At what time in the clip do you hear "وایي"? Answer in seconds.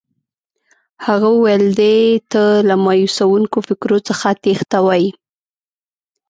4.85-5.09